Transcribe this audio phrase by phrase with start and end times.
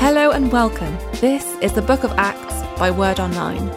[0.00, 0.96] Hello and welcome.
[1.20, 3.68] This is the Book of Acts by Word Online.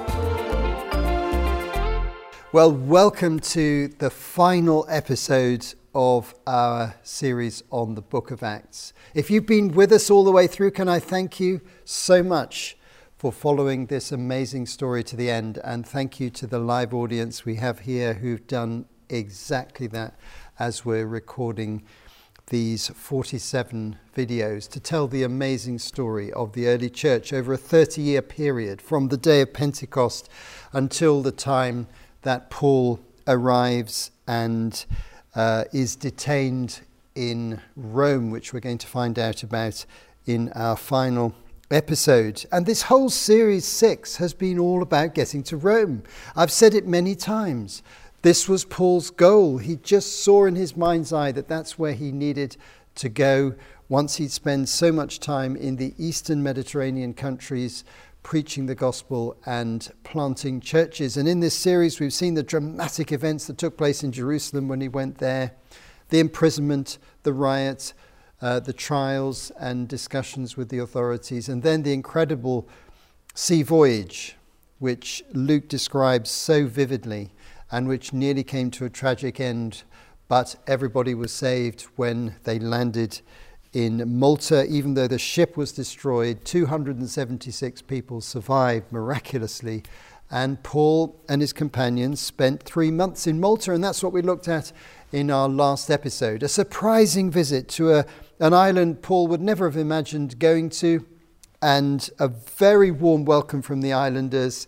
[2.53, 8.93] Well, welcome to the final episode of our series on the Book of Acts.
[9.13, 12.77] If you've been with us all the way through, can I thank you so much
[13.17, 15.59] for following this amazing story to the end?
[15.61, 20.17] And thank you to the live audience we have here who've done exactly that
[20.57, 21.83] as we're recording
[22.47, 28.01] these 47 videos to tell the amazing story of the early church over a 30
[28.01, 30.29] year period from the day of Pentecost
[30.71, 31.87] until the time
[32.23, 34.85] that Paul arrives and
[35.35, 36.81] uh, is detained
[37.15, 39.85] in Rome, which we're going to find out about
[40.25, 41.33] in our final
[41.71, 42.45] episode.
[42.51, 46.03] And this whole series six has been all about getting to Rome.
[46.35, 47.83] I've said it many times.
[48.23, 49.57] This was Paul's goal.
[49.57, 52.55] He just saw in his mind's eye that that's where he needed
[52.95, 53.53] to go
[53.89, 57.83] once he'd spent so much time in the eastern Mediterranean countries
[58.23, 61.17] preaching the gospel and planting churches.
[61.17, 64.79] And in this series, we've seen the dramatic events that took place in Jerusalem when
[64.79, 65.51] he went there
[66.07, 67.93] the imprisonment, the riots,
[68.41, 72.69] uh, the trials, and discussions with the authorities, and then the incredible
[73.33, 74.37] sea voyage,
[74.79, 77.32] which Luke describes so vividly
[77.73, 79.81] and which nearly came to a tragic end,
[80.27, 83.19] but everybody was saved when they landed
[83.73, 84.63] in Malta.
[84.67, 89.81] Even though the ship was destroyed, 276 people survived miraculously.
[90.29, 94.47] And Paul and his companions spent three months in Malta, and that's what we looked
[94.47, 94.71] at
[95.11, 96.43] in our last episode.
[96.43, 98.05] A surprising visit to a,
[98.39, 101.07] an island Paul would never have imagined going to,
[101.59, 104.67] and a very warm welcome from the islanders,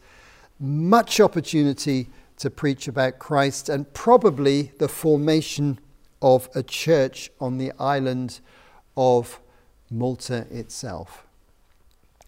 [0.60, 5.80] much opportunity to preach about Christ and probably the formation
[6.22, 8.40] of a church on the island
[8.98, 9.40] of
[9.90, 11.26] Malta itself.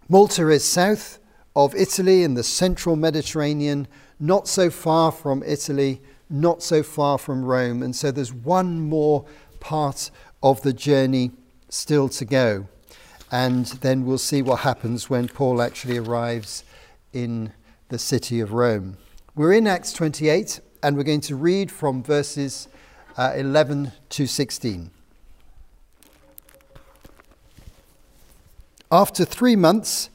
[0.10, 1.20] Malta is south
[1.56, 3.88] of Italy in the central Mediterranean,
[4.20, 9.26] not so far from Italy, not so far from Rome, and so there's one more
[9.60, 10.12] part
[10.44, 11.32] of the journey
[11.70, 12.68] still to go.
[13.32, 16.64] And then we'll see what happens when Paul actually arrives
[17.12, 17.52] in
[17.90, 18.98] the city of Rome.
[19.38, 22.68] We're in Acts 28, and we're going to read from verses
[23.16, 24.90] uh, 11 to 16.
[28.92, 30.10] After three months,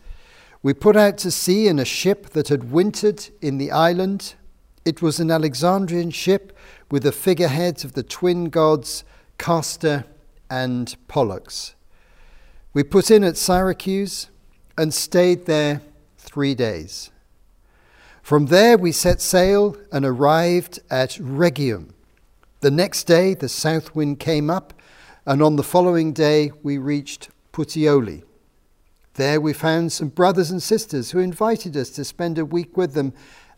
[0.60, 4.34] we put out to sea in a ship that had wintered in the island.
[4.84, 6.59] It was an Alexandrian ship
[6.91, 9.04] with the figureheads of the twin gods
[9.39, 10.04] Castor
[10.50, 11.77] and Pollux.
[12.75, 14.31] We put in at Syracuse
[14.77, 15.81] and stayed there
[16.19, 17.11] three days.
[18.32, 21.93] From there, we set sail and arrived at Rhegium.
[22.60, 24.72] The next day, the south wind came up,
[25.26, 28.22] and on the following day, we reached Puteoli.
[29.16, 32.94] There, we found some brothers and sisters who invited us to spend a week with
[32.94, 33.12] them,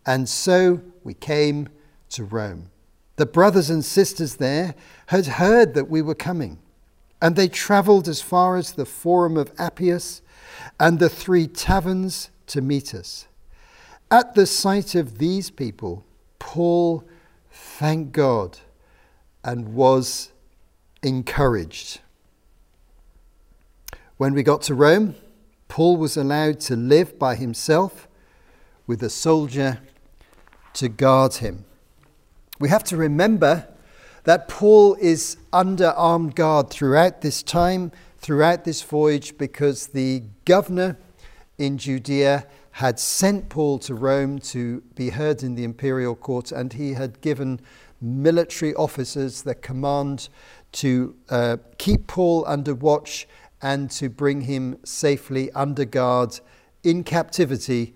[0.04, 1.68] and so we came
[2.08, 2.72] to Rome.
[3.14, 4.74] The brothers and sisters there
[5.06, 6.58] had heard that we were coming,
[7.22, 10.20] and they travelled as far as the Forum of Appius
[10.80, 13.28] and the three taverns to meet us.
[14.14, 16.04] At the sight of these people,
[16.38, 17.02] Paul
[17.50, 18.60] thanked God
[19.42, 20.30] and was
[21.02, 22.00] encouraged.
[24.16, 25.16] When we got to Rome,
[25.66, 28.06] Paul was allowed to live by himself
[28.86, 29.80] with a soldier
[30.74, 31.64] to guard him.
[32.60, 33.66] We have to remember
[34.22, 40.98] that Paul is under armed guard throughout this time, throughout this voyage, because the governor
[41.58, 46.72] in Judea had sent Paul to Rome to be heard in the imperial court, and
[46.72, 47.60] he had given
[48.00, 50.28] military officers the command
[50.72, 53.28] to uh, keep Paul under watch
[53.62, 56.40] and to bring him safely under guard
[56.82, 57.94] in captivity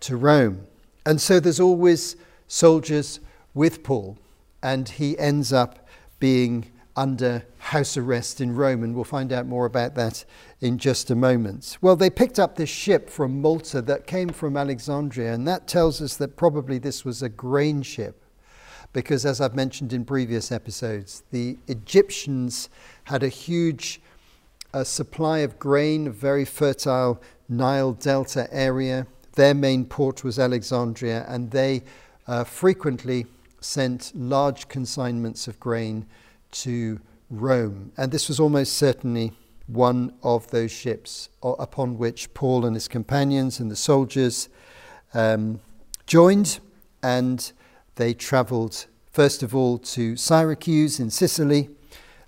[0.00, 0.68] to Rome.
[1.04, 2.16] And so there's always
[2.48, 3.20] soldiers
[3.52, 4.16] with Paul,
[4.62, 5.86] and he ends up
[6.18, 10.24] being under house arrest in Rome, and we'll find out more about that
[10.60, 11.76] in just a moment.
[11.80, 16.00] Well, they picked up this ship from Malta that came from Alexandria, and that tells
[16.00, 18.22] us that probably this was a grain ship,
[18.92, 22.68] because as I've mentioned in previous episodes, the Egyptians
[23.04, 24.00] had a huge
[24.72, 29.06] uh, supply of grain, a very fertile Nile Delta area.
[29.32, 31.82] Their main port was Alexandria, and they
[32.26, 33.26] uh, frequently
[33.60, 36.06] sent large consignments of grain
[36.54, 37.92] to Rome.
[37.96, 39.32] And this was almost certainly
[39.66, 44.48] one of those ships upon which Paul and his companions and the soldiers
[45.14, 45.60] um,
[46.06, 46.60] joined,
[47.02, 47.52] and
[47.96, 51.70] they travelled first of all to Syracuse in Sicily,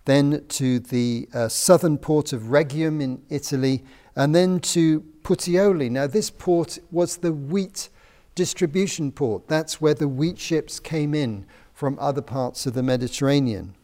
[0.05, 3.85] then to the uh, southern port of Rhegium in Italy,
[4.15, 5.91] and then to Puteoli.
[5.91, 7.91] Now, this port was the wheat
[8.37, 9.49] distribution port.
[9.49, 11.45] That's where the wheat ships came in
[11.75, 13.75] from other parts of the Mediterranean.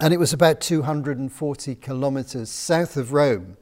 [0.00, 3.56] And it was about 240 kilometers south of Rome.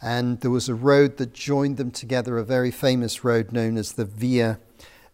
[0.00, 3.92] And there was a road that joined them together, a very famous road known as
[3.92, 4.58] the Via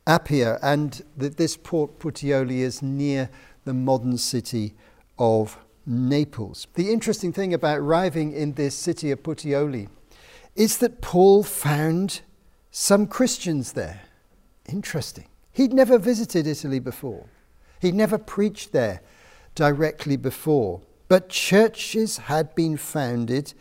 [0.06, 0.58] Appia.
[0.62, 3.28] And this port, Puteoli, is near
[3.64, 4.74] the modern city
[5.18, 6.66] of Naples.
[6.74, 9.88] The interesting thing about arriving in this city of Puteoli
[10.56, 12.22] is that Paul found
[12.70, 14.00] some Christians there.
[14.66, 15.28] Interesting.
[15.52, 17.26] He'd never visited Italy before,
[17.80, 19.02] he'd never preached there
[19.54, 20.80] directly before.
[21.08, 23.54] But churches had been founded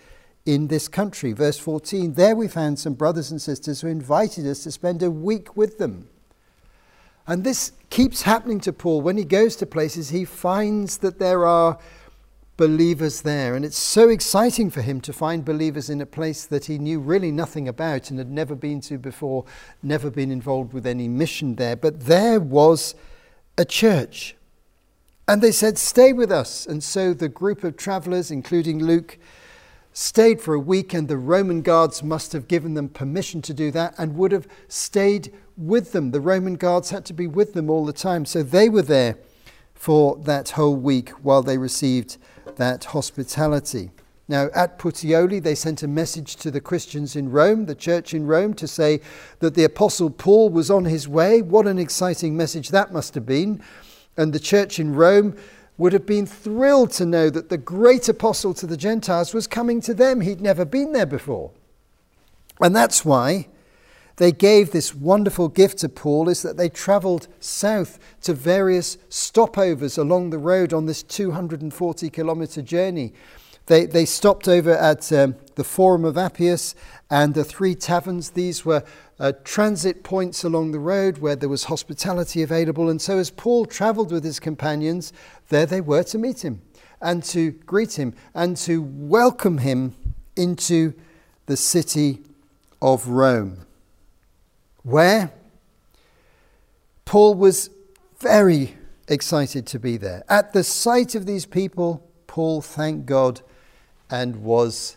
[0.46, 1.34] in this country.
[1.34, 5.12] Verse 14 there we found some brothers and sisters who invited us to spend a
[5.12, 6.10] week with them.
[7.28, 9.02] And this keeps happening to Paul.
[9.02, 11.78] When he goes to places, he finds that there are
[12.56, 13.54] believers there.
[13.56, 17.00] And it's so exciting for him to find believers in a place that he knew
[17.00, 19.46] really nothing about and had never been to before,
[19.84, 21.76] never been involved with any mission there.
[21.76, 22.96] But there was
[23.58, 24.36] a church.
[25.28, 26.66] And they said, Stay with us.
[26.66, 29.18] And so the group of travelers, including Luke,
[29.92, 33.72] stayed for a week, and the Roman guards must have given them permission to do
[33.72, 36.12] that and would have stayed with them.
[36.12, 38.24] The Roman guards had to be with them all the time.
[38.24, 39.18] So they were there
[39.74, 42.18] for that whole week while they received
[42.56, 43.92] that hospitality.
[44.30, 48.28] Now, at Puteoli, they sent a message to the Christians in Rome, the church in
[48.28, 49.02] Rome, to say
[49.40, 51.42] that the Apostle Paul was on his way.
[51.42, 53.62] What an exciting message that must have been.
[54.18, 55.36] And the church in Rome
[55.78, 59.80] would have been thrilled to know that the great apostle to the Gentiles was coming
[59.82, 60.22] to them.
[60.22, 61.52] He'd never been there before.
[62.60, 63.48] And that's why
[64.18, 69.98] they gave this wonderful gift to Paul is that they traveled south to various stopovers
[69.98, 73.14] along the road on this 240 kilometer journey.
[73.68, 76.74] They, they stopped over at um, the Forum of Appius
[77.12, 78.32] and the three taverns.
[78.32, 78.84] These were
[79.20, 82.90] uh, transit points along the road where there was hospitality available.
[82.90, 85.12] And so, as Paul traveled with his companions,
[85.50, 86.62] there they were to meet him
[87.02, 89.96] and to greet him and to welcome him
[90.36, 90.94] into
[91.46, 92.22] the city
[92.82, 93.66] of Rome
[94.88, 95.34] where
[97.04, 97.70] Paul was
[98.20, 98.78] very
[99.10, 100.24] excited to be there.
[100.30, 103.42] At the sight of these people, Paul thanked God
[104.10, 104.96] and was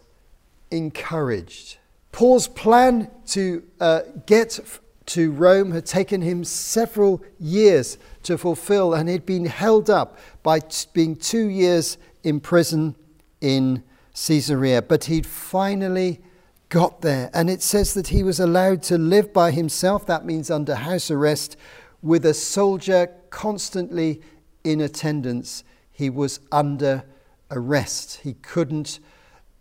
[0.71, 1.79] encouraged.
[2.13, 4.59] Paul's plan to uh, get
[5.07, 10.61] to Rome had taken him several years to fulfill, and he'd been held up by
[10.61, 12.95] t- being two years in prison
[13.41, 13.83] in
[14.15, 14.83] Caesarea.
[14.83, 16.21] But he'd finally
[16.69, 17.31] got there.
[17.35, 21.11] And it says that he was allowed to live by himself, that means under house
[21.11, 21.57] arrest,
[22.03, 24.23] with a soldier constantly
[24.65, 25.65] in attendance.
[25.91, 27.05] He was under
[27.51, 28.21] arrest.
[28.23, 29.01] He couldn't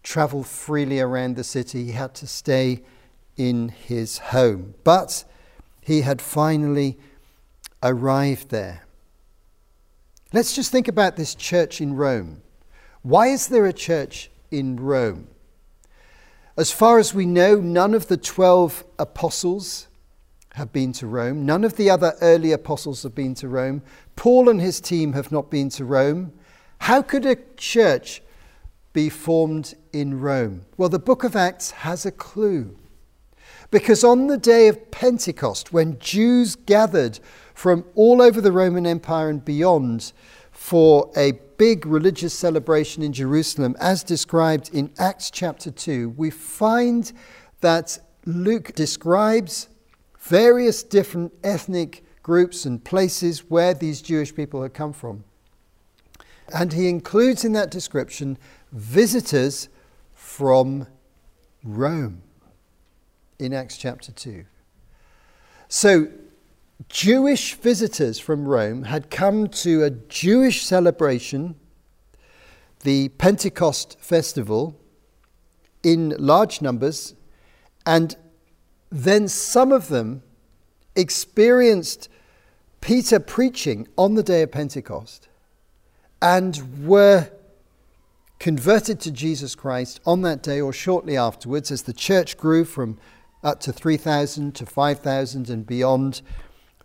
[0.10, 2.82] travel freely around the city, he had to stay
[3.38, 4.74] in his home.
[4.84, 5.24] But
[5.82, 6.98] he had finally
[7.84, 8.86] arrived there.
[10.34, 12.42] Let's just think about this church in Rome.
[13.04, 15.28] Why is there a church in Rome?
[16.58, 19.90] As far as we know, none of the 12 apostles
[20.56, 21.46] have been to Rome.
[21.46, 23.84] None of the other early apostles have been to Rome.
[24.16, 26.34] Paul and his team have not been to Rome.
[26.80, 28.24] How could a church
[28.94, 30.66] be formed in Rome?
[30.78, 32.76] Well, the book of Acts has a clue.
[33.72, 37.20] Because on the day of Pentecost, when Jews gathered
[37.54, 40.12] from all over the Roman Empire and beyond
[40.52, 47.12] for a big religious celebration in Jerusalem, as described in Acts chapter 2, we find
[47.62, 49.70] that Luke describes
[50.18, 55.24] various different ethnic groups and places where these Jewish people had come from.
[56.54, 58.38] And he includes in that description
[58.72, 59.70] visitors
[60.14, 60.88] from
[61.64, 62.22] Rome
[63.40, 64.46] in Acts chapter 2.
[65.68, 66.08] So
[66.88, 71.56] Jewish visitors from Rome had come to a Jewish celebration,
[72.84, 74.80] the Pentecost festival,
[75.84, 77.16] in large numbers,
[77.86, 78.16] and
[78.92, 80.24] then some of them
[80.96, 82.10] experienced
[82.82, 85.28] Peter preaching on the day of Pentecost
[86.22, 87.30] and were
[88.40, 92.98] converted to Jesus Christ on that day or shortly afterwards as the church grew from
[93.44, 96.22] up to 3,000 to 5,000 and beyond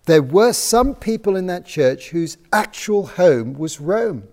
[0.07, 4.25] there were some people in that church whose actual home was Rome.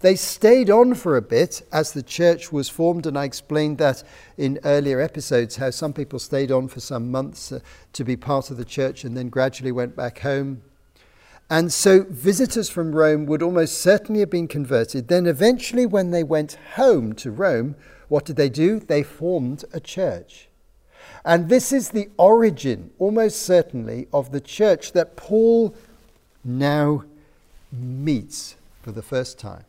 [0.00, 4.02] They stayed on for a bit as the church was formed, and I explained that
[4.36, 7.60] in earlier episodes how some people stayed on for some months uh,
[7.92, 10.62] to be part of the church and then gradually went back home.
[11.50, 15.08] And so visitors from Rome would almost certainly have been converted.
[15.08, 17.76] Then, eventually, when they went home to Rome,
[18.08, 18.80] what did they do?
[18.80, 20.48] They formed a church.
[21.24, 25.74] And this is the origin, almost certainly, of the church that Paul
[26.44, 27.04] now
[27.70, 29.64] meets for the first time.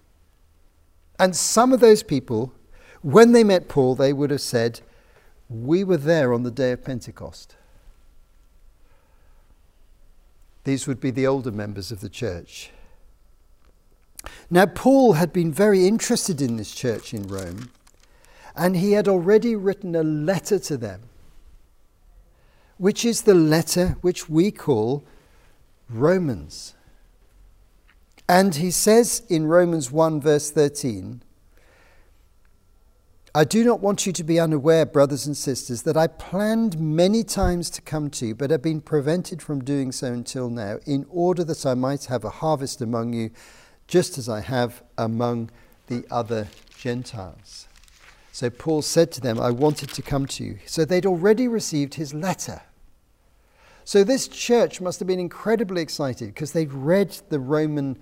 [1.19, 2.51] And some of those people,
[3.01, 4.81] when they met Paul, they would have said,
[5.49, 7.55] We were there on the day of Pentecost.
[10.63, 12.71] These would be the older members of the church.
[14.49, 17.69] Now, Paul had been very interested in this church in Rome,
[18.55, 21.01] and he had already written a letter to them,
[22.77, 25.03] which is the letter which we call
[25.89, 26.75] Romans.
[28.29, 31.22] And he says in Romans 1, verse 13,
[33.35, 37.23] I do not want you to be unaware, brothers and sisters, that I planned many
[37.23, 41.07] times to come to you, but have been prevented from doing so until now, in
[41.09, 43.31] order that I might have a harvest among you,
[43.87, 45.49] just as I have among
[45.87, 46.47] the other
[46.77, 47.67] Gentiles.
[48.31, 50.59] So Paul said to them, I wanted to come to you.
[50.67, 52.61] So they'd already received his letter.
[53.83, 57.97] So this church must have been incredibly excited because they'd read the Roman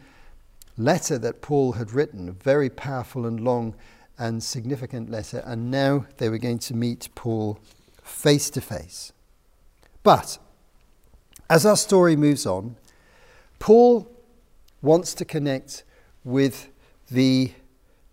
[0.78, 3.76] letter that Paul had written, very powerful and long
[4.22, 7.58] and significant letter, and now they were going to meet Paul
[8.04, 9.12] face to face.
[10.04, 10.38] But
[11.50, 12.76] as our story moves on,
[13.58, 14.08] Paul
[14.80, 15.84] wants to connect
[16.24, 16.70] with
[17.10, 17.52] the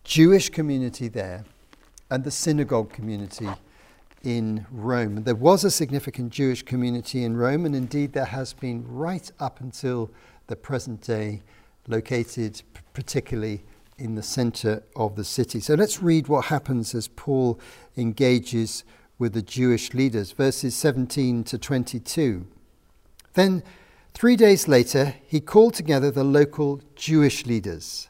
[0.03, 1.45] Jewish community there
[2.11, 3.51] and the synagogue community
[4.25, 5.25] in Rome.
[5.25, 9.61] There was a significant Jewish community in Rome, and indeed there has been right up
[9.61, 10.11] until
[10.47, 11.43] the present day,
[11.87, 12.63] located
[12.95, 13.63] particularly
[13.99, 15.61] in the center of the city.
[15.61, 17.61] So let's read what happens as Paul
[17.97, 18.85] engages
[19.19, 22.47] with the Jewish leaders, verses 17 to 22.
[23.35, 23.63] Then,
[24.15, 28.09] three days later, he called together the local Jewish leaders.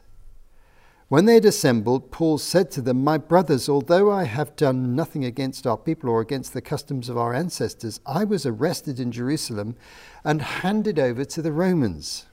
[1.09, 5.25] When they had assembled, Paul said to them, My brothers, although I have done nothing
[5.25, 9.75] against our people or against the customs of our ancestors, I was arrested in Jerusalem
[10.23, 12.27] and handed over to the Romans.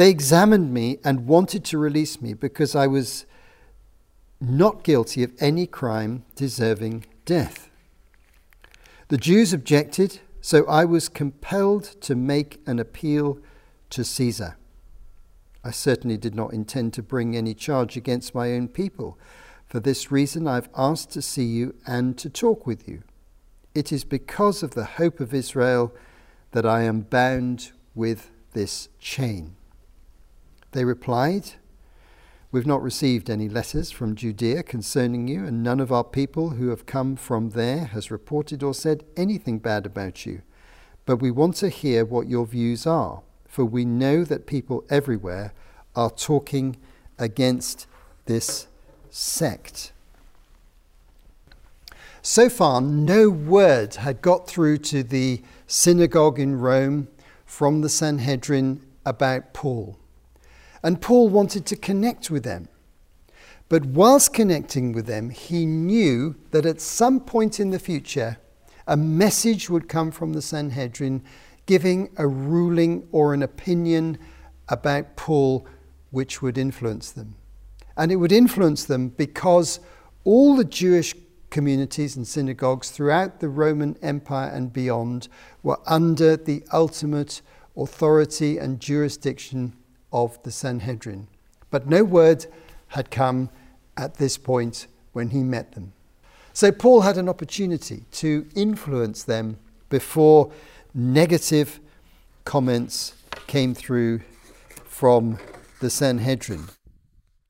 [0.00, 3.26] They examined me and wanted to release me because I was
[4.40, 7.68] not guilty of any crime deserving death.
[9.08, 13.40] The Jews objected, so I was compelled to make an appeal
[13.90, 14.56] to Caesar.
[15.62, 19.18] I certainly did not intend to bring any charge against my own people.
[19.66, 23.02] For this reason, I've asked to see you and to talk with you.
[23.74, 25.92] It is because of the hope of Israel
[26.52, 29.56] that I am bound with this chain.
[30.72, 31.52] They replied,
[32.52, 36.70] We've not received any letters from Judea concerning you, and none of our people who
[36.70, 40.42] have come from there has reported or said anything bad about you.
[41.06, 45.52] But we want to hear what your views are, for we know that people everywhere
[45.94, 46.76] are talking
[47.18, 47.86] against
[48.26, 48.66] this
[49.10, 49.92] sect.
[52.22, 57.08] So far, no word had got through to the synagogue in Rome
[57.46, 59.96] from the Sanhedrin about Paul.
[60.82, 62.68] And Paul wanted to connect with them.
[63.68, 68.38] But whilst connecting with them, he knew that at some point in the future,
[68.86, 71.22] a message would come from the Sanhedrin
[71.66, 74.18] giving a ruling or an opinion
[74.68, 75.66] about Paul
[76.10, 77.36] which would influence them.
[77.96, 79.78] And it would influence them because
[80.24, 81.14] all the Jewish
[81.50, 85.28] communities and synagogues throughout the Roman Empire and beyond
[85.62, 87.42] were under the ultimate
[87.76, 89.74] authority and jurisdiction
[90.12, 91.28] of the Sanhedrin.
[91.70, 92.46] But no word
[92.88, 93.50] had come
[93.96, 95.92] at this point when he met them.
[96.52, 100.50] So Paul had an opportunity to influence them before
[100.94, 101.80] negative
[102.44, 103.14] comments
[103.46, 104.20] came through
[104.84, 105.38] from
[105.80, 106.64] the Sanhedrin.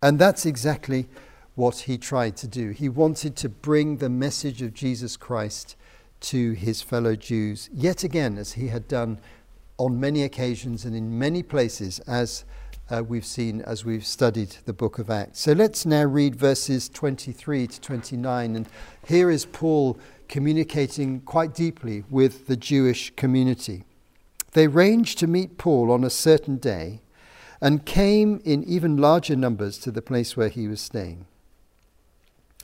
[0.02, 1.08] And that's exactly
[1.54, 2.70] what he tried to do.
[2.70, 5.76] He wanted to bring the message of Jesus Christ
[6.20, 9.18] to his fellow Jews, yet again, as he had done
[9.80, 12.44] on many occasions and in many places, as
[12.90, 15.40] uh, we've seen as we've studied the book of Acts.
[15.40, 18.56] So let's now read verses 23 to 29.
[18.56, 18.68] And
[19.06, 23.84] here is Paul communicating quite deeply with the Jewish community.
[24.52, 27.00] They arranged to meet Paul on a certain day
[27.58, 31.24] and came in even larger numbers to the place where he was staying.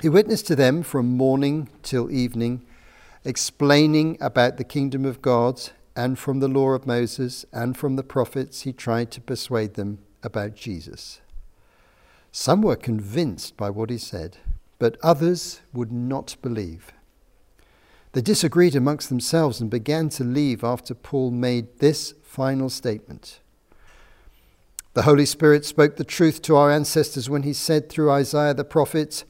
[0.03, 2.67] He witnessed to them from morning till evening,
[3.25, 8.03] explaining about the kingdom of God and from the law of Moses and from the
[8.05, 11.23] prophets, he tried to persuade them about Jesus.
[12.31, 14.37] Some were convinced by what he said,
[14.79, 16.93] but others would not believe.
[18.13, 23.41] They disagreed amongst themselves and began to leave after Paul made this final statement.
[24.93, 28.65] The Holy Spirit spoke the truth to our ancestors when he said through Isaiah the
[28.65, 29.25] prophet,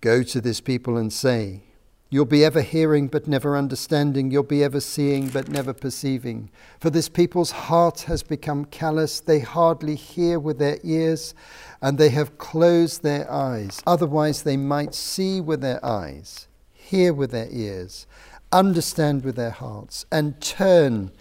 [0.00, 1.62] Go to this people and say,
[2.10, 4.30] You'll be ever hearing but never understanding.
[4.30, 6.48] You'll be ever seeing but never perceiving.
[6.80, 9.20] For this people's heart has become callous.
[9.20, 11.34] They hardly hear with their ears,
[11.82, 13.82] and they have closed their eyes.
[13.86, 18.06] Otherwise, they might see with their eyes, hear with their ears,
[18.52, 21.12] understand with their hearts, and turn,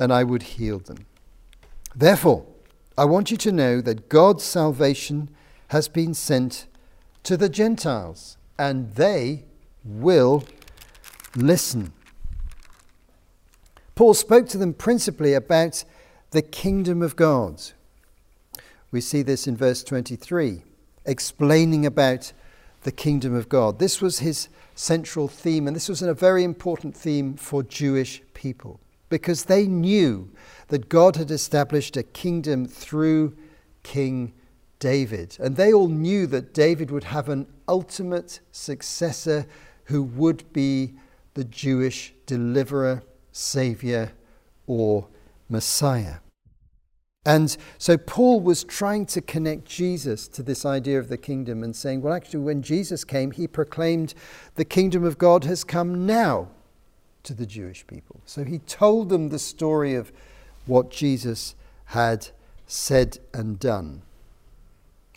[0.00, 1.06] and I would heal them.
[1.94, 2.44] Therefore,
[2.98, 5.30] I want you to know that God's salvation
[5.68, 6.66] has been sent
[7.22, 9.44] to the Gentiles, and they
[9.84, 10.44] will
[11.36, 11.92] listen.
[13.94, 15.84] Paul spoke to them principally about
[16.30, 17.62] the kingdom of God.
[18.90, 20.62] We see this in verse 23,
[21.04, 22.32] explaining about
[22.82, 23.78] the kingdom of God.
[23.78, 28.80] This was his central theme, and this was a very important theme for Jewish people
[29.08, 30.30] because they knew
[30.68, 33.36] that God had established a kingdom through
[33.82, 34.32] King
[34.78, 35.36] David.
[35.38, 39.46] And they all knew that David would have an ultimate successor
[39.92, 40.94] who would be
[41.34, 44.12] the Jewish deliverer, savior,
[44.66, 45.06] or
[45.50, 46.16] Messiah.
[47.26, 51.76] And so Paul was trying to connect Jesus to this idea of the kingdom and
[51.76, 54.14] saying, well, actually, when Jesus came, he proclaimed
[54.54, 56.48] the kingdom of God has come now
[57.24, 58.22] to the Jewish people.
[58.24, 60.10] So he told them the story of
[60.64, 62.28] what Jesus had
[62.66, 64.02] said and done.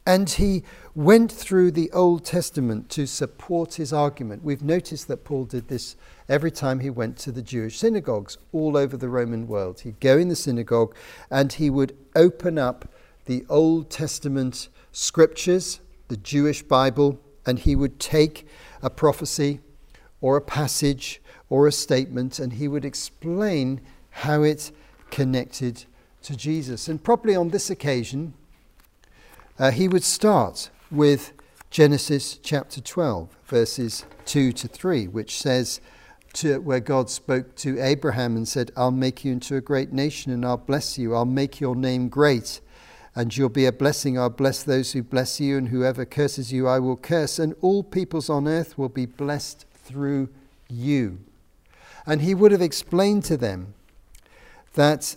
[0.05, 4.43] And he went through the Old Testament to support his argument.
[4.43, 5.95] We've noticed that Paul did this
[6.29, 9.79] every time he went to the Jewish synagogues all over the Roman world.
[9.79, 10.95] He'd go in the synagogue
[11.31, 12.87] and he would open up
[13.25, 18.47] the Old Testament scriptures, the Jewish Bible, and he would take
[18.83, 19.59] a prophecy
[20.21, 23.81] or a passage or a statement and he would explain
[24.11, 24.71] how it
[25.09, 25.85] connected
[26.21, 26.87] to Jesus.
[26.87, 28.33] And probably on this occasion,
[29.59, 31.33] uh, he would start with
[31.69, 35.81] Genesis chapter 12, verses 2 to 3, which says,
[36.33, 40.31] to, where God spoke to Abraham and said, I'll make you into a great nation
[40.31, 41.15] and I'll bless you.
[41.15, 42.59] I'll make your name great
[43.15, 44.19] and you'll be a blessing.
[44.19, 47.39] I'll bless those who bless you, and whoever curses you, I will curse.
[47.39, 50.29] And all peoples on earth will be blessed through
[50.67, 51.19] you.
[52.05, 53.73] And he would have explained to them
[54.73, 55.15] that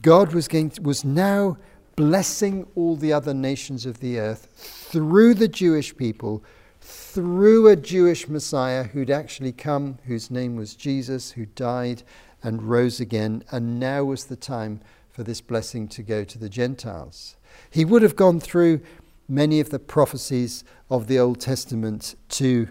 [0.00, 1.58] God was, going to, was now
[1.98, 6.44] blessing all the other nations of the earth through the Jewish people,
[6.80, 12.04] through a Jewish Messiah who'd actually come, whose name was Jesus, who died
[12.40, 14.80] and rose again, and now was the time
[15.10, 17.34] for this blessing to go to the Gentiles.
[17.68, 18.80] He would have gone through
[19.28, 22.68] many of the prophecies of the Old Testament to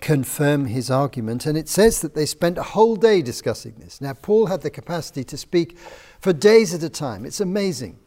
[0.00, 4.00] confirm his argument, and it says that they spent a whole day discussing this.
[4.00, 5.76] Now, Paul had the capacity to speak
[6.20, 7.26] for days at a time.
[7.26, 7.98] It's amazing.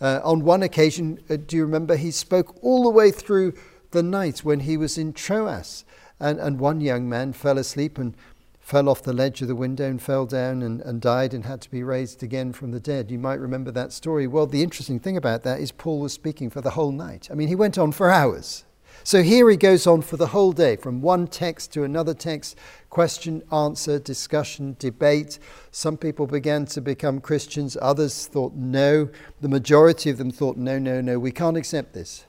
[0.00, 3.52] Uh, on one occasion, uh, do you remember, he spoke all the way through
[3.90, 5.84] the night when he was in Troas.
[6.18, 8.14] And, and one young man fell asleep and
[8.60, 11.60] fell off the ledge of the window and fell down and, and died and had
[11.62, 13.10] to be raised again from the dead.
[13.10, 14.26] You might remember that story.
[14.26, 17.28] Well, the interesting thing about that is Paul was speaking for the whole night.
[17.30, 18.64] I mean, he went on for hours.
[19.02, 22.56] So here he goes on for the whole day, from one text to another text,
[22.90, 25.38] question, answer, discussion, debate.
[25.70, 29.08] Some people began to become Christians, others thought no.
[29.40, 32.26] The majority of them thought, no, no, no, we can't accept this.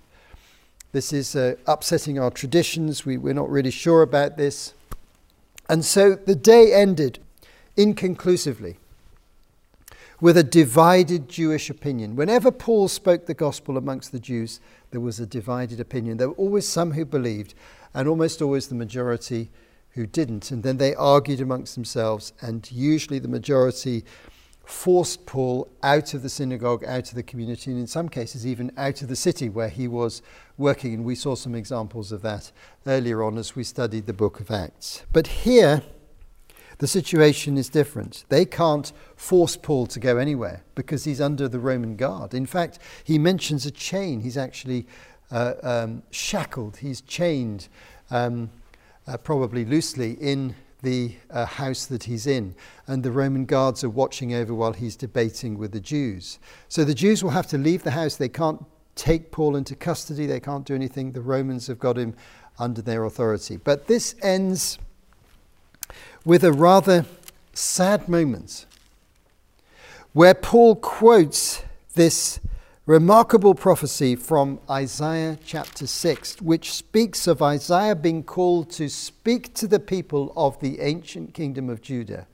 [0.94, 3.06] This is uh, upsetting our traditions.
[3.06, 4.74] We, we're not really sure about this.
[5.70, 7.20] And so the day ended
[7.78, 8.78] inconclusively
[10.22, 12.16] with a divided Jewish opinion.
[12.16, 14.60] Whenever Paul spoke the gospel amongst the Jews,
[14.92, 16.18] there was a divided opinion.
[16.18, 17.56] There were always some who believed,
[17.94, 19.50] and almost always the majority
[19.90, 20.52] who didn't.
[20.52, 24.06] And then they argued amongst themselves, and usually the majority
[24.64, 28.72] forced Paul out of the synagogue, out of the community, and in some cases even
[28.78, 30.22] out of the city where he was
[30.56, 30.94] working.
[30.94, 32.52] And we saw some examples of that
[32.86, 35.04] earlier on as we studied the book of Acts.
[35.12, 35.82] But here,
[36.82, 38.26] the situation is different.
[38.30, 42.34] They can't force Paul to go anywhere because he's under the Roman guard.
[42.34, 44.22] In fact, he mentions a chain.
[44.22, 44.88] He's actually
[45.30, 47.68] uh, um, shackled, he's chained,
[48.10, 48.50] um,
[49.06, 52.56] uh, probably loosely, in the uh, house that he's in.
[52.88, 56.40] And the Roman guards are watching over while he's debating with the Jews.
[56.68, 58.16] So the Jews will have to leave the house.
[58.16, 58.66] They can't
[58.96, 61.12] take Paul into custody, they can't do anything.
[61.12, 62.16] The Romans have got him
[62.58, 63.58] under their authority.
[63.58, 64.80] But this ends
[66.26, 67.06] with a rather
[67.54, 68.66] sad moment
[70.14, 71.64] where Paul quotes
[71.96, 72.40] this
[72.86, 79.68] remarkable prophecy from Isaiah chapter 6, which speaks of Isaiah being called to speak to
[79.68, 82.28] the people of the ancient kingdom of Judah.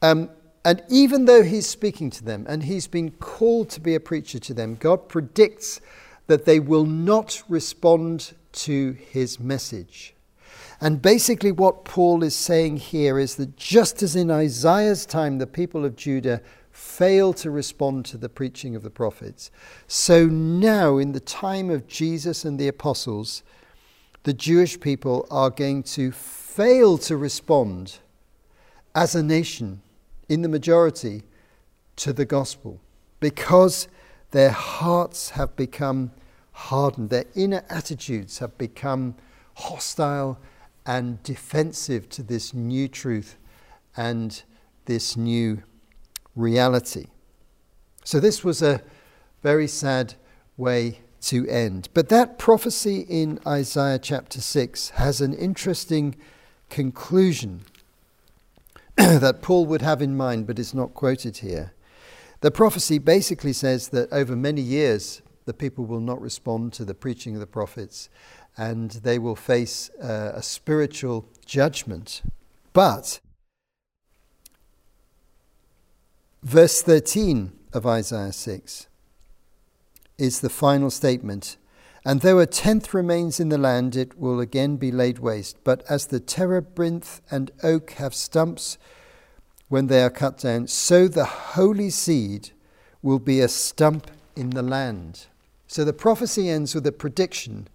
[0.00, 0.30] Um,
[0.64, 4.38] and even though he's speaking to them and he's been called to be a preacher
[4.38, 5.80] to them, God predicts
[6.28, 10.14] that they will not respond to his message.
[10.82, 15.46] And basically, what Paul is saying here is that just as in Isaiah's time the
[15.46, 16.42] people of Judah
[16.72, 19.52] failed to respond to the preaching of the prophets,
[19.86, 23.44] so now, in the time of Jesus and the apostles,
[24.24, 27.98] the Jewish people are going to fail to respond
[28.92, 29.82] as a nation
[30.28, 31.22] in the majority
[31.94, 32.80] to the gospel
[33.20, 33.86] because
[34.32, 36.10] their hearts have become
[36.50, 39.14] hardened, their inner attitudes have become
[39.54, 40.40] hostile
[40.86, 43.38] and defensive to this new truth
[43.96, 44.42] and
[44.86, 45.62] this new
[46.34, 47.06] reality.
[48.04, 48.82] So, this was a
[49.42, 50.14] very sad
[50.56, 51.88] way to end.
[51.94, 56.16] But that prophecy in Isaiah chapter 6 has an interesting
[56.68, 57.62] conclusion
[58.96, 61.72] that Paul would have in mind, but is not quoted here.
[62.40, 66.94] The prophecy basically says that over many years, the people will not respond to the
[66.94, 68.08] preaching of the prophets
[68.56, 72.22] and they will face uh, a spiritual judgment.
[72.72, 73.20] But
[76.42, 78.86] verse 13 of Isaiah 6
[80.18, 81.56] is the final statement.
[82.04, 85.62] And though a tenth remains in the land, it will again be laid waste.
[85.62, 88.76] But as the terebinth and oak have stumps
[89.68, 92.50] when they are cut down, so the holy seed
[93.02, 95.26] will be a stump in the land.
[95.66, 97.68] So the prophecy ends with a prediction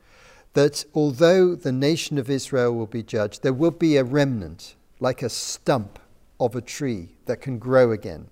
[0.57, 5.21] that although the nation of Israel will be judged, there will be a remnant, like
[5.21, 5.99] a stump
[6.39, 8.27] of a tree that can grow again.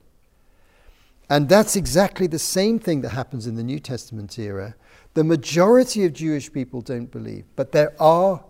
[1.30, 4.74] And that's exactly the same thing that happens in the New Testament era.
[5.14, 8.44] The majority of Jewish people don't believe, but there are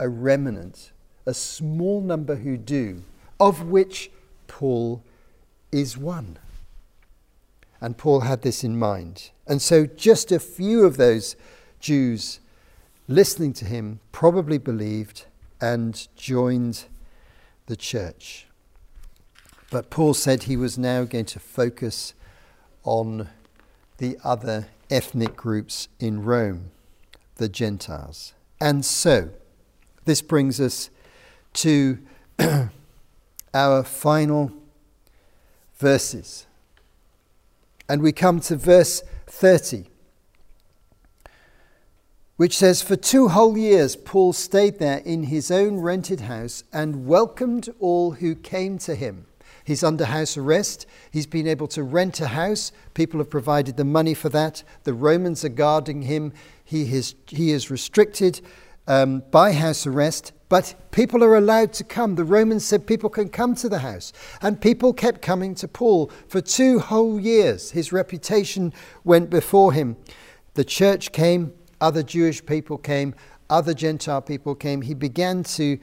[0.00, 0.90] a remnant,
[1.24, 3.04] a small number who do,
[3.38, 4.10] of which
[4.48, 5.04] Paul
[5.70, 6.36] is one.
[7.80, 9.30] And Paul had this in mind.
[9.46, 11.36] And so just a few of those
[11.78, 12.40] Jews
[13.10, 15.24] listening to him probably believed
[15.60, 16.84] and joined
[17.66, 18.46] the church.
[19.68, 22.14] But Paul said he was now going to focus
[22.84, 23.28] on
[23.98, 26.70] the other ethnic groups in Rome,
[27.36, 28.32] the Gentiles.
[28.60, 29.30] And so,
[30.04, 30.88] this brings us
[31.54, 31.98] to
[33.52, 34.52] our final
[35.78, 36.46] verses.
[37.88, 39.89] And we come to verse 30,
[42.40, 47.06] which says, For two whole years Paul stayed there in his own rented house and
[47.06, 49.26] welcomed all who came to him
[49.70, 50.86] He's under house arrest.
[51.10, 52.72] He's been able to rent a house.
[52.94, 54.62] People have provided the money for that.
[54.84, 56.32] The Romans are guarding him.
[56.64, 58.40] He is, he is restricted
[58.88, 62.16] um, by house arrest, but people are allowed to come.
[62.16, 64.12] The Romans said people can come to the house.
[64.42, 67.70] And people kept coming to Paul for two whole years.
[67.70, 68.72] His reputation
[69.04, 69.96] went before him.
[70.54, 73.14] The church came, other Jewish people came,
[73.48, 74.82] other Gentile people came.
[74.82, 75.78] He began to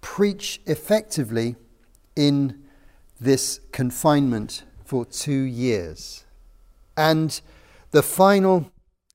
[0.00, 1.56] preach effectively
[2.16, 2.62] in
[3.20, 6.24] this confinement for two years.
[6.96, 7.40] And
[7.90, 8.70] the final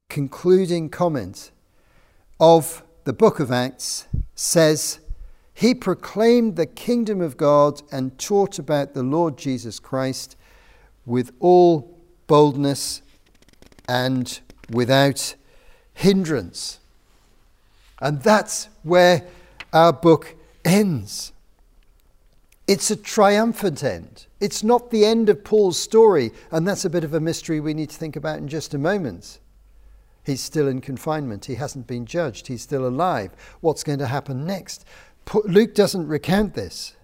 [0.09, 1.51] concluding comment
[2.39, 4.99] of the book of Acts says,
[5.53, 10.35] He proclaimed the kingdom of God and taught about the Lord Jesus Christ
[11.05, 13.01] with all boldness
[13.87, 14.39] and
[14.71, 15.35] without
[15.95, 16.79] hindrance.
[17.99, 19.25] And that's where
[19.73, 21.31] our book ends.
[22.67, 24.27] It's a triumphant end.
[24.39, 27.73] It's not the end of Paul's story, and that's a bit of a mystery we
[27.73, 29.39] need to think about in just a moment.
[30.23, 31.45] He's still in confinement.
[31.45, 32.47] He hasn't been judged.
[32.47, 33.31] He's still alive.
[33.61, 34.85] What's going to happen next?
[35.43, 36.95] Luke doesn't recount this.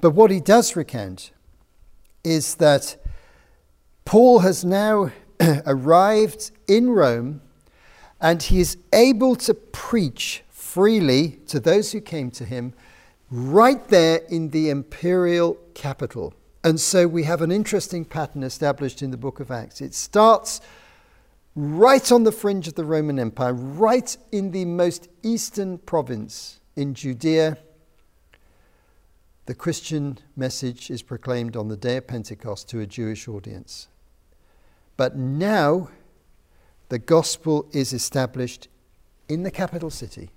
[0.00, 1.30] But what he does recount
[2.24, 2.96] is that
[4.06, 5.12] Paul has now
[5.66, 7.42] arrived in Rome
[8.20, 12.74] and he is able to preach freely to those who came to him
[13.30, 16.34] right there in the imperial capital.
[16.62, 19.80] And so we have an interesting pattern established in the book of Acts.
[19.80, 20.60] It starts
[21.56, 26.94] right on the fringe of the Roman Empire, right in the most eastern province in
[26.94, 27.56] Judea.
[29.46, 33.88] The Christian message is proclaimed on the day of Pentecost to a Jewish audience.
[34.96, 35.88] But now
[36.90, 38.68] the gospel is established
[39.28, 40.30] in the capital city.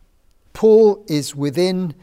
[0.53, 1.95] Paul is within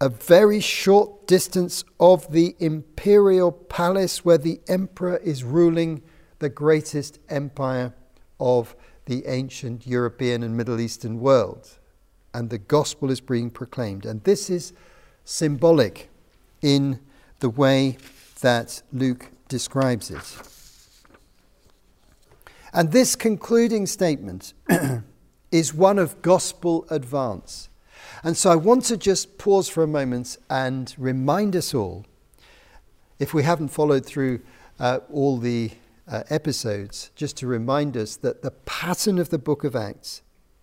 [0.00, 6.02] a very short distance of the imperial palace where the emperor is ruling
[6.38, 7.92] the greatest empire
[8.40, 11.78] of the ancient European and Middle Eastern world.
[12.32, 14.06] And the gospel is being proclaimed.
[14.06, 14.72] And this is
[15.24, 16.08] symbolic
[16.62, 17.00] in
[17.40, 17.98] the way
[18.40, 20.61] that Luke describes it.
[22.72, 24.54] And this concluding statement
[25.52, 27.68] is one of gospel advance.
[28.24, 32.06] And so I want to just pause for a moment and remind us all,
[33.18, 34.40] if we haven't followed through
[34.80, 35.72] uh, all the
[36.08, 40.22] uh, episodes, just to remind us that the pattern of the book of Acts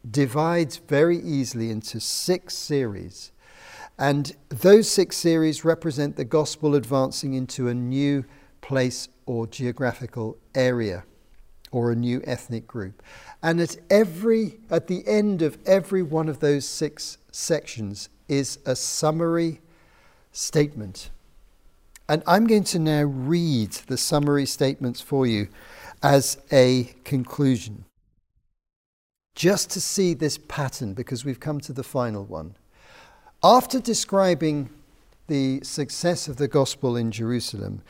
[0.09, 3.31] divides very easily into six series.
[3.99, 8.25] And those six series represent the gospel advancing into a new
[8.61, 11.03] place or geographical area
[11.71, 13.01] or a new ethnic group.
[13.41, 18.75] And at every at the end of every one of those six sections is a
[18.75, 19.61] summary
[20.31, 21.09] statement.
[22.07, 25.47] And I'm going to now read the summary statements for you
[26.01, 27.85] as a conclusion.
[29.35, 32.55] Just to see this pattern, because we've come to the final one.
[33.43, 34.69] After describing
[35.27, 37.83] the success of the gospel in Jerusalem,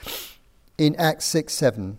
[0.78, 1.98] in Acts 6 7,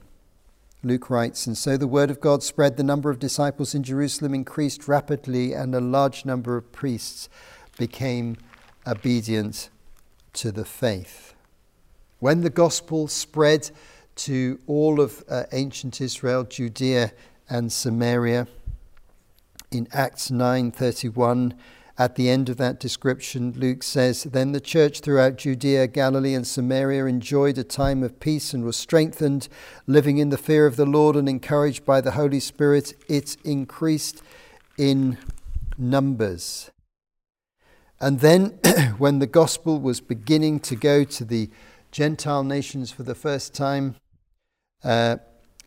[0.83, 4.35] Luke writes, And so the word of God spread, the number of disciples in Jerusalem
[4.35, 7.29] increased rapidly, and a large number of priests
[7.77, 8.37] became
[8.87, 9.69] obedient
[10.33, 11.35] to the faith.
[12.19, 13.71] When the gospel spread
[14.17, 17.13] to all of uh, ancient Israel, Judea
[17.49, 18.47] and Samaria,
[19.71, 21.55] in Acts 9:31,
[22.01, 26.47] at the end of that description, Luke says, Then the church throughout Judea, Galilee, and
[26.47, 29.49] Samaria enjoyed a time of peace and was strengthened,
[29.87, 32.95] living in the fear of the Lord and encouraged by the Holy Spirit.
[33.07, 34.23] It increased
[34.79, 35.19] in
[35.77, 36.71] numbers.
[38.01, 38.59] And then,
[38.97, 41.51] when the gospel was beginning to go to the
[41.93, 43.97] Gentile nations for the first time,
[44.83, 45.19] uh,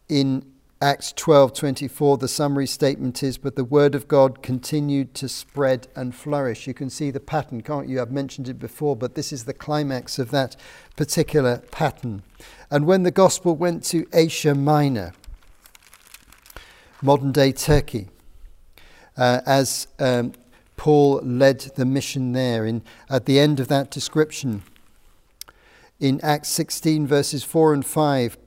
[0.09, 0.52] in
[0.83, 6.13] Acts 12:24 the summary statement is but the word of God continued to spread and
[6.13, 6.67] flourish.
[6.67, 8.01] You can see the pattern, can't you?
[8.01, 10.57] I've mentioned it before, but this is the climax of that
[10.97, 12.21] particular pattern.
[12.69, 15.13] And when the gospel went to Asia Minor,
[17.01, 18.09] modern day Turkey,
[19.15, 20.33] uh, as um,
[20.75, 24.63] Paul led the mission there, in, at the end of that description,
[26.01, 28.37] in Acts 16, verses 4 and 5,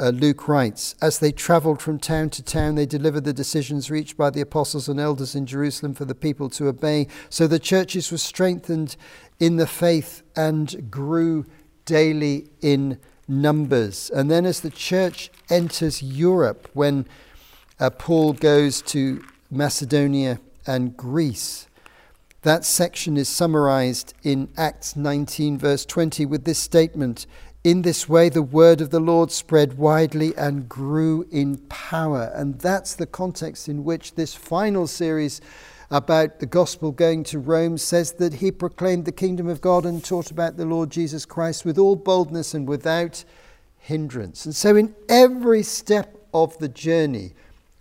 [0.00, 4.16] uh, Luke writes, As they traveled from town to town, they delivered the decisions reached
[4.16, 7.06] by the apostles and elders in Jerusalem for the people to obey.
[7.28, 8.96] So the churches were strengthened
[9.38, 11.44] in the faith and grew
[11.84, 14.10] daily in numbers.
[14.10, 17.06] And then, as the church enters Europe, when
[17.78, 21.66] uh, Paul goes to Macedonia and Greece,
[22.42, 27.26] that section is summarized in Acts 19, verse 20, with this statement
[27.62, 32.32] in this way, the word of the Lord spread widely and grew in power.
[32.34, 35.42] And that's the context in which this final series
[35.90, 40.02] about the gospel going to Rome says that he proclaimed the kingdom of God and
[40.02, 43.24] taught about the Lord Jesus Christ with all boldness and without
[43.76, 44.46] hindrance.
[44.46, 47.34] And so, in every step of the journey,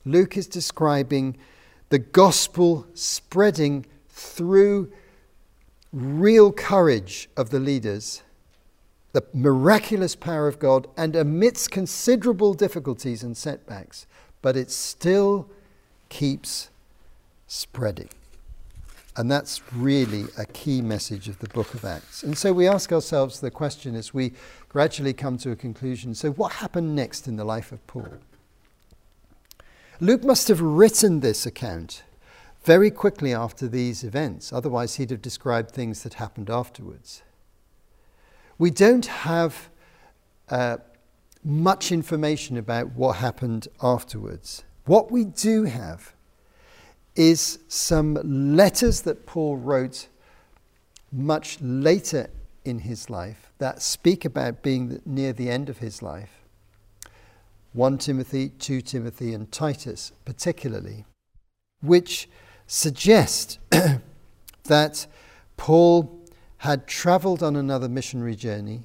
[0.06, 1.38] Luke is describing
[1.90, 4.92] the gospel spreading through
[5.94, 8.24] real courage of the leaders
[9.12, 14.06] the miraculous power of God and amidst considerable difficulties and setbacks,
[14.42, 15.50] but it still
[16.10, 16.70] keeps
[17.48, 18.10] spreading.
[19.18, 22.24] And that's really a key message of the book of Acts.
[22.24, 24.34] And so we ask ourselves the question as we
[24.70, 28.20] gradually come to a conclusion so, what happened next in the life of Paul?
[30.00, 32.04] Luke must have written this account
[32.64, 37.22] very quickly after these events, otherwise, he'd have described things that happened afterwards.
[38.60, 39.70] We don't have
[40.50, 40.78] uh,
[41.44, 44.66] much information about what happened afterwards.
[44.86, 46.14] What we do have
[47.16, 48.16] is some
[48.56, 50.10] letters that Paul wrote
[51.12, 52.30] much later
[52.66, 56.44] in his life that speak about being near the end of his life.
[57.74, 61.06] 1 Timothy, 2 Timothy, and Titus, particularly,
[61.82, 62.28] which
[62.68, 63.60] suggest
[64.64, 65.08] that
[65.56, 66.19] Paul
[66.60, 68.84] had traveled on another missionary journey,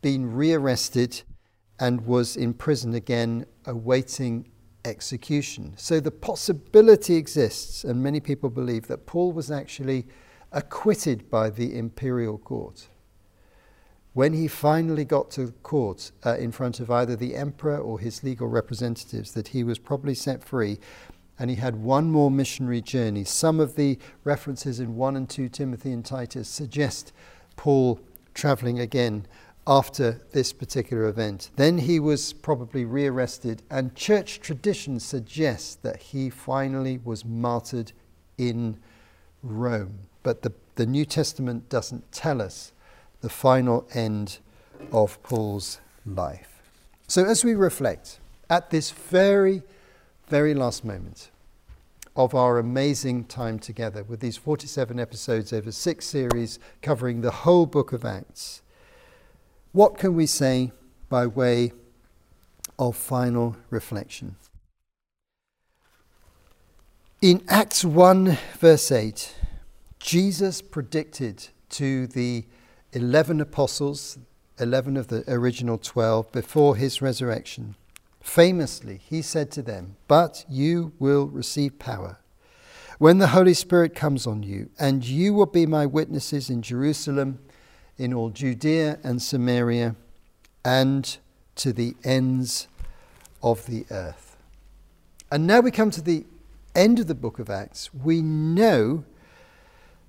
[0.00, 1.22] been rearrested,
[1.80, 4.48] and was in prison again awaiting
[4.84, 5.74] execution.
[5.76, 10.06] So the possibility exists, and many people believe that Paul was actually
[10.52, 12.86] acquitted by the imperial court.
[14.12, 18.22] When he finally got to court uh, in front of either the emperor or his
[18.22, 20.78] legal representatives, that he was probably set free
[21.44, 23.22] and he had one more missionary journey.
[23.22, 27.12] Some of the references in 1 and 2 Timothy and Titus suggest
[27.54, 28.00] Paul
[28.32, 29.26] traveling again
[29.66, 31.50] after this particular event.
[31.56, 37.92] Then he was probably rearrested, and church tradition suggests that he finally was martyred
[38.38, 38.78] in
[39.42, 39.98] Rome.
[40.22, 42.72] But the, the New Testament doesn't tell us
[43.20, 44.38] the final end
[44.92, 46.62] of Paul's life.
[47.06, 49.62] So, as we reflect at this very,
[50.26, 51.30] very last moment
[52.16, 57.66] of our amazing time together with these 47 episodes over six series covering the whole
[57.66, 58.62] book of Acts,
[59.72, 60.72] what can we say
[61.08, 61.72] by way
[62.78, 64.36] of final reflection?
[67.20, 69.34] In Acts 1, verse 8,
[69.98, 72.44] Jesus predicted to the
[72.92, 74.18] 11 apostles,
[74.60, 77.74] 11 of the original 12, before his resurrection.
[78.24, 82.18] Famously, he said to them, But you will receive power
[82.98, 87.38] when the Holy Spirit comes on you, and you will be my witnesses in Jerusalem,
[87.98, 89.94] in all Judea and Samaria,
[90.64, 91.16] and
[91.56, 92.66] to the ends
[93.42, 94.36] of the earth.
[95.30, 96.24] And now we come to the
[96.74, 97.92] end of the book of Acts.
[97.92, 99.04] We know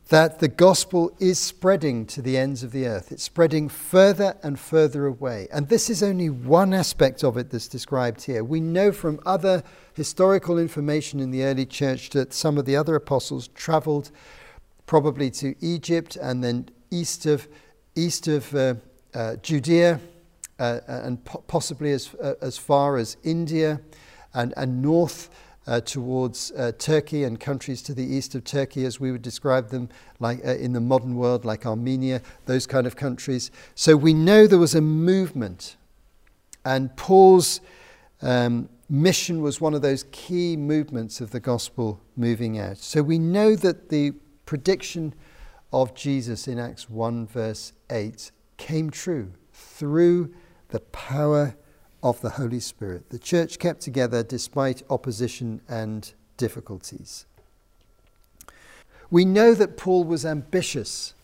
[0.10, 3.12] that the gospel is spreading to the ends of the earth.
[3.12, 5.48] It's spreading further and further away.
[5.52, 8.44] And this is only one aspect of it that's described here.
[8.44, 9.63] We know from other
[9.96, 14.12] historical information in the early church that some of the other apostles traveled
[14.86, 17.48] probably to Egypt and then east of,
[17.96, 18.76] east of uh,
[19.15, 20.00] uh, Judea
[20.60, 23.82] uh, and po- possibly as, uh, as far as India
[24.36, 25.30] and, and north
[25.67, 29.69] uh, towards uh, Turkey and countries to the east of Turkey, as we would describe
[29.69, 33.51] them, like uh, in the modern world, like Armenia, those kind of countries.
[33.73, 35.75] So we know there was a movement,
[36.63, 37.62] and Paul's
[38.21, 42.78] um, mission was one of those key movements of the gospel moving out.
[42.78, 44.13] So we know that the
[44.45, 45.13] prediction
[45.73, 50.34] of Jesus in Acts 1, verse 8, came true through
[50.69, 51.56] the power
[52.06, 53.10] of the Holy Spirit.
[53.10, 57.26] The church kept together despite opposition and difficulties.
[59.10, 61.15] We know that Paul was ambitious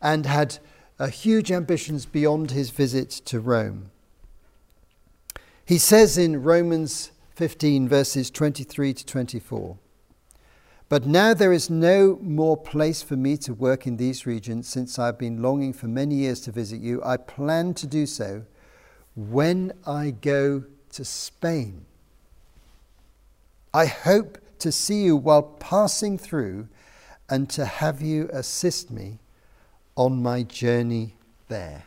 [0.00, 0.58] and had
[1.00, 3.90] uh, huge ambitions beyond his visit to Rome.
[5.64, 9.76] He says in Romans 15, verses 23 to 24,
[10.88, 15.00] But now there is no more place for me to work in these regions, since
[15.00, 17.02] I have been longing for many years to visit you.
[17.02, 18.44] I plan to do so
[19.14, 21.84] when I go to Spain.
[23.72, 26.68] I hope to see you while passing through
[27.28, 29.18] and to have you assist me
[29.96, 31.16] on my journey
[31.48, 31.84] there.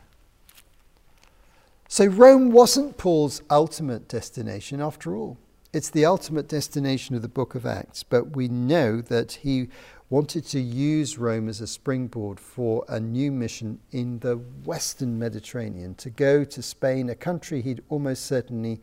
[1.90, 5.38] So, Rome wasn't Paul's ultimate destination after all.
[5.74, 9.68] It's the ultimate destination of the book of Acts, but we know that he
[10.10, 15.96] wanted to use Rome as a springboard for a new mission in the Western Mediterranean,
[15.96, 18.80] to go to Spain, a country he'd almost certainly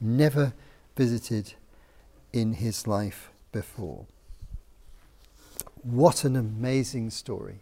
[0.00, 0.54] never
[0.96, 1.54] visited
[2.32, 4.06] in his life before.
[5.82, 7.60] What an amazing story.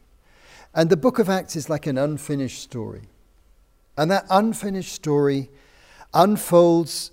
[0.74, 3.08] And the book of Acts is like an unfinished story.
[3.96, 5.48] And that unfinished story
[6.12, 7.12] unfolds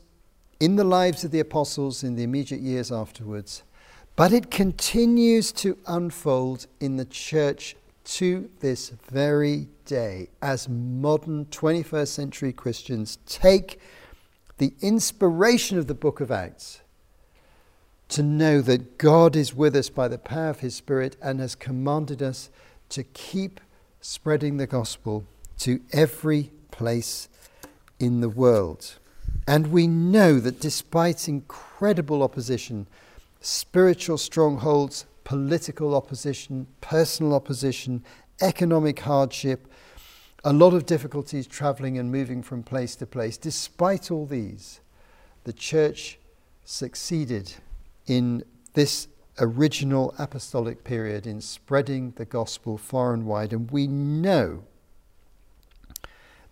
[0.64, 3.64] in the lives of the apostles in the immediate years afterwards
[4.16, 12.08] but it continues to unfold in the church to this very day as modern 21st
[12.08, 13.78] century Christians take
[14.58, 16.80] the inspiration of the book of Acts
[18.08, 21.56] to know that God is with us by the power of his Spirit and has
[21.56, 22.50] commanded us
[22.88, 23.60] to keep
[24.00, 25.26] spreading the gospel
[25.58, 27.28] to every place
[28.00, 29.00] in the world.
[29.48, 32.88] And we know that despite incredible opposition,
[33.42, 38.04] spiritual strongholds, political opposition, personal opposition,
[38.42, 39.68] economic hardship,
[40.44, 43.38] a lot of difficulties traveling and moving from place to place.
[43.38, 44.82] Despite all these,
[45.44, 46.20] the church
[46.66, 47.54] succeeded
[48.08, 49.08] in this
[49.40, 53.54] original apostolic period in spreading the gospel far and wide.
[53.54, 54.64] And we know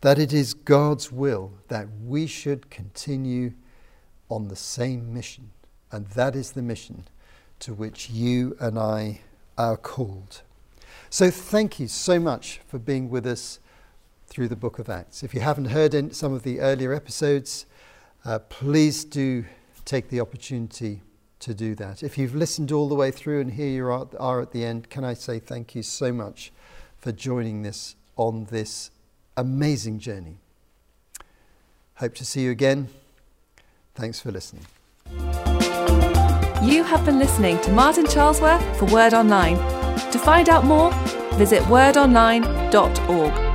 [0.01, 3.53] that it is God's will that we should continue
[4.29, 5.51] on the same mission.
[5.91, 7.05] And that is the mission
[7.59, 9.21] to which you and I
[9.57, 10.41] are called.
[11.09, 13.59] So thank you so much for being with us
[14.27, 15.23] through the book of Acts.
[15.23, 17.65] If you haven't heard some of the earlier episodes,
[18.25, 19.45] uh, please do
[19.83, 21.01] take the opportunity
[21.39, 22.01] to do that.
[22.01, 24.89] If you've listened all the way through and here you are, are at the end,
[24.89, 26.51] can I say thank you so much
[26.97, 28.91] for joining us on this
[29.37, 30.37] amazing journey?
[31.95, 32.89] Hope to see you again.
[33.93, 34.65] Thanks for listening.
[36.63, 39.57] You have been listening to Martin Charlesworth for Word Online.
[40.11, 40.91] To find out more,
[41.33, 43.50] visit wordonline.org.